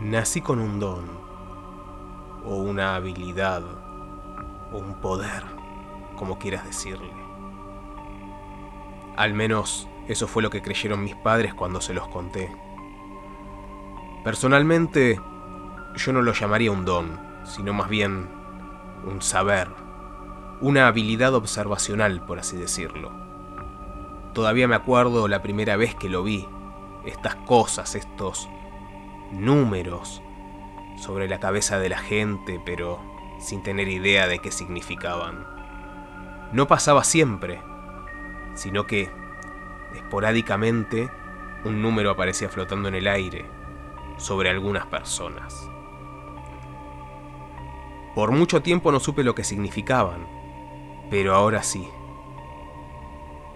[0.00, 1.04] Nací con un don,
[2.44, 3.62] o una habilidad,
[4.72, 5.44] o un poder,
[6.16, 7.12] como quieras decirle.
[9.16, 12.50] Al menos eso fue lo que creyeron mis padres cuando se los conté.
[14.24, 15.20] Personalmente,
[15.94, 18.28] yo no lo llamaría un don, sino más bien
[19.04, 19.68] un saber,
[20.60, 23.12] una habilidad observacional, por así decirlo.
[24.32, 26.48] Todavía me acuerdo la primera vez que lo vi,
[27.04, 28.48] estas cosas, estos
[29.32, 30.22] números
[30.96, 33.00] sobre la cabeza de la gente, pero
[33.38, 35.46] sin tener idea de qué significaban.
[36.52, 37.60] No pasaba siempre,
[38.54, 39.10] sino que
[39.94, 41.10] esporádicamente
[41.64, 43.46] un número aparecía flotando en el aire
[44.16, 45.68] sobre algunas personas.
[48.14, 50.26] Por mucho tiempo no supe lo que significaban,
[51.10, 51.88] pero ahora sí.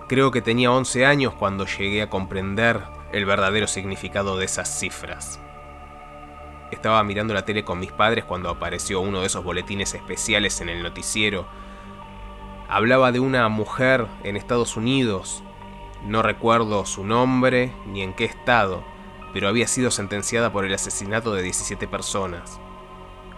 [0.08, 5.40] Creo que tenía 11 años cuando llegué a comprender el verdadero significado de esas cifras.
[6.70, 10.68] Estaba mirando la tele con mis padres cuando apareció uno de esos boletines especiales en
[10.68, 11.46] el noticiero.
[12.68, 15.42] Hablaba de una mujer en Estados Unidos.
[16.04, 18.84] No recuerdo su nombre ni en qué estado,
[19.32, 22.60] pero había sido sentenciada por el asesinato de 17 personas.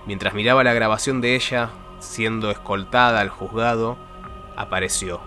[0.06, 3.98] Mientras miraba la grabación de ella, siendo escoltada al juzgado,
[4.56, 5.20] apareció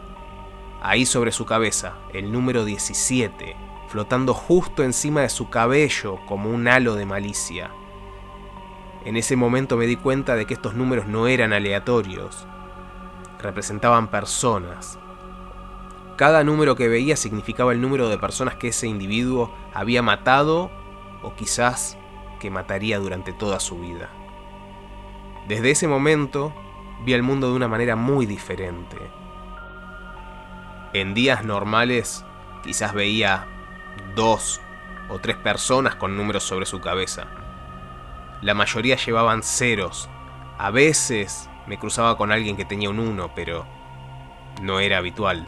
[0.83, 3.55] Ahí sobre su cabeza, el número 17,
[3.88, 7.69] flotando justo encima de su cabello como un halo de malicia.
[9.05, 12.45] En ese momento me di cuenta de que estos números no eran aleatorios,
[13.39, 14.99] representaban personas.
[16.17, 20.69] Cada número que veía significaba el número de personas que ese individuo había matado
[21.23, 21.97] o quizás
[22.39, 24.09] que mataría durante toda su vida.
[25.47, 26.53] Desde ese momento
[27.03, 28.97] vi el mundo de una manera muy diferente
[30.93, 32.26] en días normales
[32.64, 33.47] quizás veía
[34.15, 34.59] dos
[35.09, 37.27] o tres personas con números sobre su cabeza.
[38.41, 40.09] La mayoría llevaban ceros.
[40.57, 43.65] A veces me cruzaba con alguien que tenía un uno, pero
[44.61, 45.47] no era habitual.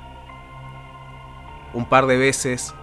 [1.74, 2.76] Un par de veces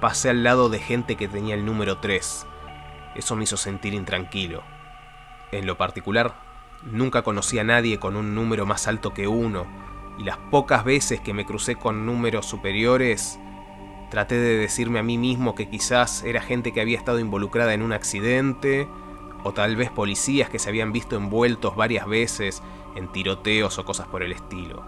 [0.00, 2.46] pasé al lado de gente que tenía el número 3.
[3.14, 4.62] Eso me hizo sentir intranquilo.
[5.50, 6.34] En lo particular,
[6.82, 9.66] nunca conocí a nadie con un número más alto que uno
[10.18, 13.38] y las pocas veces que me crucé con números superiores,
[14.10, 17.82] traté de decirme a mí mismo que quizás era gente que había estado involucrada en
[17.82, 18.88] un accidente,
[19.44, 22.62] o tal vez policías que se habían visto envueltos varias veces
[22.94, 24.82] en tiroteos o cosas por el estilo.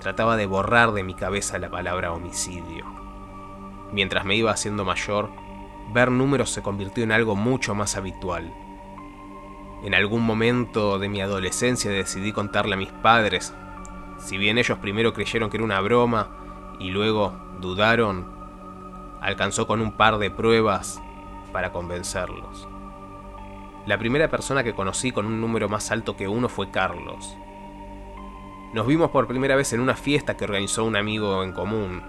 [0.00, 2.86] Trataba de borrar de mi cabeza la palabra homicidio.
[3.92, 5.30] Mientras me iba haciendo mayor,
[5.92, 8.52] ver números se convirtió en algo mucho más habitual.
[9.82, 13.54] En algún momento de mi adolescencia decidí contarle a mis padres
[14.20, 16.28] si bien ellos primero creyeron que era una broma
[16.78, 18.26] y luego dudaron,
[19.20, 21.00] alcanzó con un par de pruebas
[21.52, 22.68] para convencerlos.
[23.86, 27.36] La primera persona que conocí con un número más alto que uno fue Carlos.
[28.72, 32.02] Nos vimos por primera vez en una fiesta que organizó un amigo en común.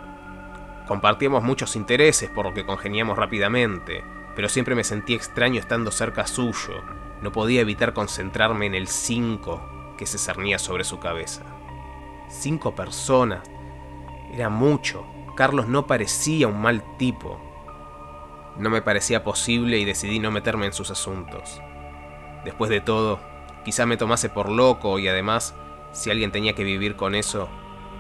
[0.88, 4.04] Compartíamos muchos intereses por lo que congeniamos rápidamente,
[4.36, 6.84] pero siempre me sentí extraño estando cerca suyo.
[7.22, 11.44] No podía evitar concentrarme en el 5 que se cernía sobre su cabeza.
[12.28, 13.42] Cinco personas.
[14.32, 15.06] Era mucho.
[15.36, 17.40] Carlos no parecía un mal tipo.
[18.58, 21.62] No me parecía posible y decidí no meterme en sus asuntos.
[22.44, 23.20] Después de todo,
[23.64, 25.56] quizá me tomase por loco y además,
[25.92, 27.50] si alguien tenía que vivir con eso,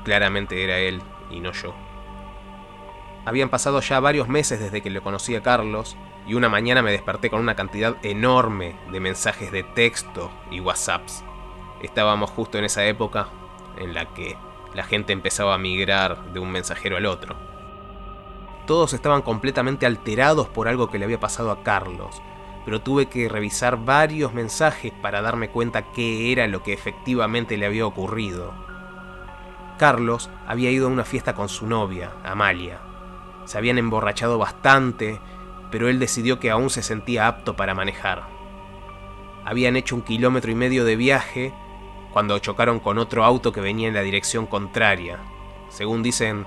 [0.03, 1.73] claramente era él y no yo.
[3.25, 5.95] Habían pasado ya varios meses desde que le conocí a Carlos
[6.28, 11.23] y una mañana me desperté con una cantidad enorme de mensajes de texto y WhatsApps.
[11.81, 13.28] Estábamos justo en esa época
[13.78, 14.38] en la que
[14.73, 17.50] la gente empezaba a migrar de un mensajero al otro.
[18.66, 22.22] Todos estaban completamente alterados por algo que le había pasado a Carlos,
[22.66, 27.66] pero tuve que revisar varios mensajes para darme cuenta qué era lo que efectivamente le
[27.66, 28.54] había ocurrido.
[29.78, 32.80] Carlos había ido a una fiesta con su novia, Amalia.
[33.46, 35.19] Se habían emborrachado bastante,
[35.72, 38.28] pero él decidió que aún se sentía apto para manejar.
[39.44, 41.52] Habían hecho un kilómetro y medio de viaje
[42.13, 45.18] cuando chocaron con otro auto que venía en la dirección contraria.
[45.69, 46.46] Según dicen,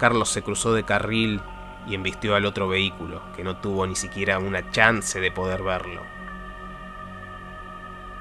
[0.00, 1.42] Carlos se cruzó de carril
[1.86, 6.00] y embistió al otro vehículo, que no tuvo ni siquiera una chance de poder verlo.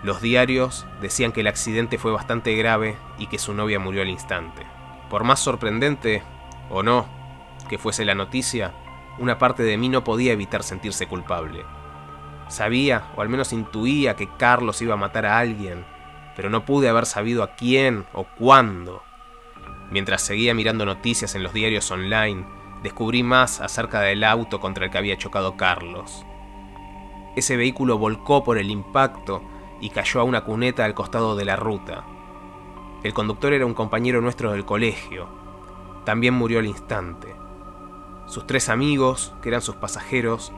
[0.03, 4.09] Los diarios decían que el accidente fue bastante grave y que su novia murió al
[4.09, 4.67] instante.
[5.09, 6.21] Por más sorprendente,
[6.69, 7.07] o no,
[7.69, 8.73] que fuese la noticia,
[9.17, 11.63] una parte de mí no podía evitar sentirse culpable.
[12.49, 15.85] Sabía, o al menos intuía, que Carlos iba a matar a alguien,
[16.35, 19.01] pero no pude haber sabido a quién o cuándo.
[19.91, 22.45] Mientras seguía mirando noticias en los diarios online,
[22.83, 26.25] descubrí más acerca del auto contra el que había chocado Carlos.
[27.35, 29.41] Ese vehículo volcó por el impacto
[29.81, 32.03] y cayó a una cuneta al costado de la ruta.
[33.03, 35.27] El conductor era un compañero nuestro del colegio.
[36.05, 37.35] También murió al instante.
[38.25, 40.51] Sus tres amigos, que eran sus pasajeros,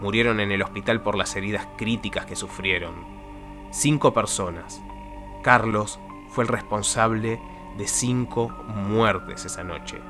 [0.00, 2.94] murieron en el hospital por las heridas críticas que sufrieron.
[3.70, 4.82] Cinco personas.
[5.42, 7.40] Carlos fue el responsable
[7.76, 10.00] de cinco muertes esa noche.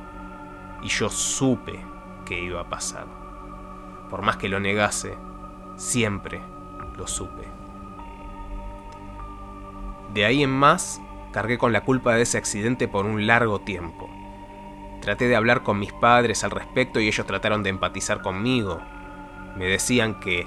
[0.83, 1.81] Y yo supe
[2.25, 3.07] que iba a pasar.
[4.11, 5.17] Por más que lo negase,
[5.77, 6.41] siempre
[6.97, 7.49] lo supe.
[10.13, 11.01] De ahí en más,
[11.33, 14.11] cargué con la culpa de ese accidente por un largo tiempo.
[15.01, 18.81] Traté de hablar con mis padres al respecto y ellos trataron de empatizar conmigo.
[19.57, 20.47] Me decían que,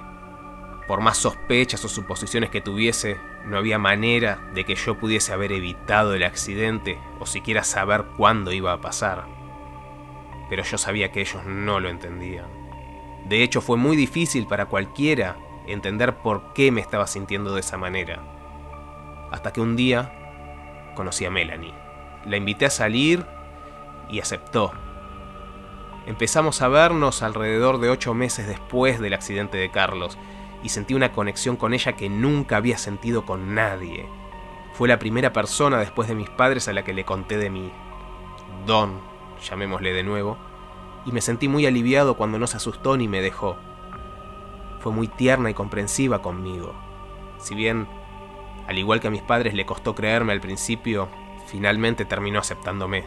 [0.87, 5.51] por más sospechas o suposiciones que tuviese, no había manera de que yo pudiese haber
[5.51, 9.25] evitado el accidente o siquiera saber cuándo iba a pasar.
[10.49, 12.47] Pero yo sabía que ellos no lo entendían.
[13.25, 15.37] De hecho, fue muy difícil para cualquiera
[15.67, 18.21] entender por qué me estaba sintiendo de esa manera.
[19.31, 21.73] Hasta que un día conocí a Melanie.
[22.25, 23.25] La invité a salir
[24.09, 24.71] y aceptó.
[26.05, 30.17] Empezamos a vernos alrededor de ocho meses después del accidente de Carlos
[30.65, 34.09] y sentí una conexión con ella que nunca había sentido con nadie.
[34.73, 37.71] Fue la primera persona después de mis padres a la que le conté de mi
[38.65, 38.99] don,
[39.47, 40.37] llamémosle de nuevo,
[41.05, 43.57] y me sentí muy aliviado cuando no se asustó ni me dejó.
[44.79, 46.73] Fue muy tierna y comprensiva conmigo.
[47.37, 47.87] Si bien
[48.67, 51.09] al igual que a mis padres le costó creerme al principio,
[51.45, 53.05] finalmente terminó aceptándome.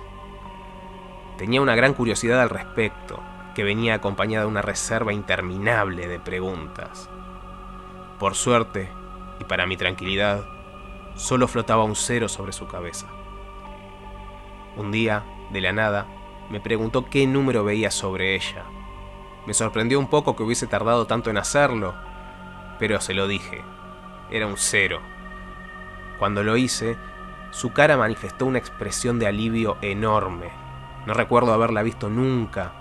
[1.39, 3.21] Tenía una gran curiosidad al respecto,
[3.57, 7.11] que venía acompañada de una reserva interminable de preguntas.
[8.19, 8.91] Por suerte,
[9.39, 10.45] y para mi tranquilidad,
[11.15, 13.07] solo flotaba un cero sobre su cabeza.
[14.77, 16.07] Un día, de la nada,
[16.51, 18.65] me preguntó qué número veía sobre ella.
[19.47, 21.95] Me sorprendió un poco que hubiese tardado tanto en hacerlo,
[22.79, 23.63] pero se lo dije.
[24.31, 25.01] Era un cero.
[26.19, 26.97] Cuando lo hice,
[27.51, 30.51] su cara manifestó una expresión de alivio enorme.
[31.07, 32.73] No recuerdo haberla visto nunca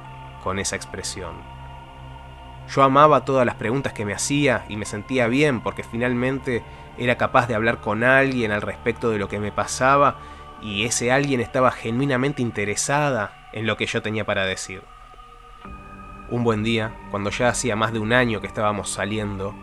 [0.44, 1.57] con esa expresión.
[2.70, 6.64] Yo amaba todas las preguntas que me hacía y me sentía bien porque finalmente
[6.98, 10.18] era capaz de hablar con alguien al respecto de lo que me pasaba
[10.62, 14.82] y ese alguien estaba genuinamente interesada en lo que yo tenía para decir.
[16.30, 19.56] Un buen día, cuando ya hacía más de un año que estábamos saliendo,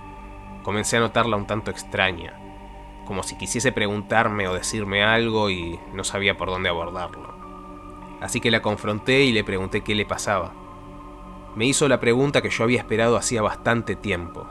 [0.63, 2.35] comencé a notarla un tanto extraña
[3.05, 7.35] como si quisiese preguntarme o decirme algo y no sabía por dónde abordarlo.
[8.21, 10.53] Así que la confronté y le pregunté qué le pasaba.
[11.57, 14.49] Me hizo la pregunta que yo había esperado hacía bastante tiempo.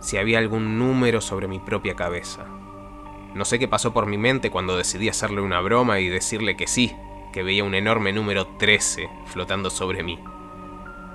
[0.00, 2.46] Si había algún número sobre mi propia cabeza.
[3.34, 6.66] No sé qué pasó por mi mente cuando decidí hacerle una broma y decirle que
[6.66, 6.96] sí,
[7.32, 10.18] que veía un enorme número 13 flotando sobre mí.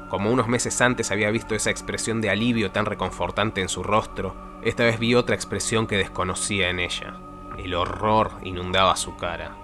[0.09, 4.35] Como unos meses antes había visto esa expresión de alivio tan reconfortante en su rostro,
[4.61, 7.15] esta vez vi otra expresión que desconocía en ella.
[7.57, 9.57] El horror inundaba su cara.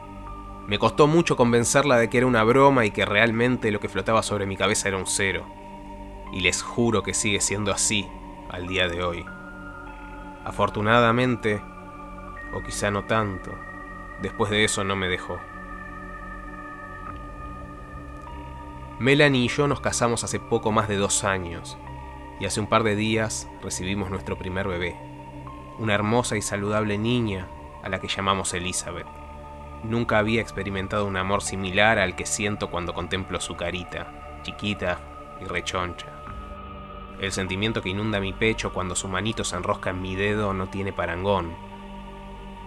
[0.69, 4.21] Me costó mucho convencerla de que era una broma y que realmente lo que flotaba
[4.21, 5.47] sobre mi cabeza era un cero.
[6.31, 8.07] Y les juro que sigue siendo así
[8.49, 9.25] al día de hoy.
[10.45, 11.59] Afortunadamente,
[12.53, 13.51] o quizá no tanto,
[14.21, 15.39] después de eso no me dejó.
[18.99, 21.79] Melanie y yo nos casamos hace poco más de dos años
[22.39, 24.95] y hace un par de días recibimos nuestro primer bebé,
[25.79, 27.47] una hermosa y saludable niña
[27.81, 29.28] a la que llamamos Elizabeth.
[29.83, 34.99] Nunca había experimentado un amor similar al que siento cuando contemplo su carita, chiquita
[35.41, 36.07] y rechoncha.
[37.19, 40.67] El sentimiento que inunda mi pecho cuando su manito se enrosca en mi dedo no
[40.67, 41.53] tiene parangón.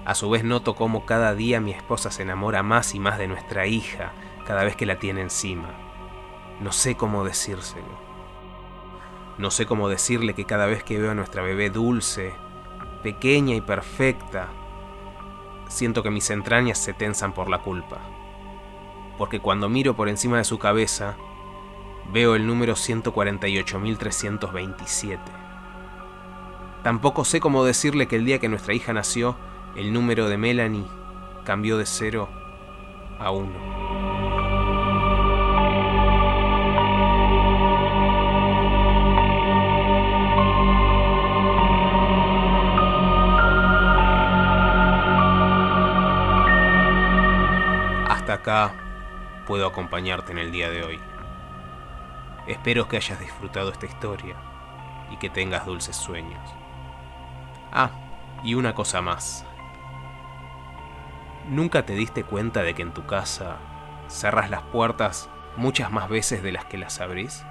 [0.04, 3.28] A su vez noto cómo cada día mi esposa se enamora más y más de
[3.28, 4.12] nuestra hija
[4.47, 5.69] cada vez que la tiene encima.
[6.61, 8.12] No sé cómo decírselo.
[9.38, 12.35] No sé cómo decirle que cada vez que veo a nuestra bebé dulce,
[13.02, 14.49] pequeña y perfecta,
[15.72, 17.98] siento que mis entrañas se tensan por la culpa.
[19.18, 21.16] Porque cuando miro por encima de su cabeza,
[22.12, 25.18] veo el número 148.327.
[26.82, 29.36] Tampoco sé cómo decirle que el día que nuestra hija nació,
[29.76, 30.86] el número de Melanie
[31.44, 32.28] cambió de 0
[33.18, 33.71] a 1.
[48.42, 48.75] Acá
[49.46, 51.00] puedo acompañarte en el día de hoy.
[52.49, 54.34] Espero que hayas disfrutado esta historia
[55.12, 56.42] y que tengas dulces sueños.
[57.70, 57.90] Ah,
[58.42, 59.46] y una cosa más.
[61.49, 63.58] ¿Nunca te diste cuenta de que en tu casa
[64.08, 67.44] cerras las puertas muchas más veces de las que las abrís?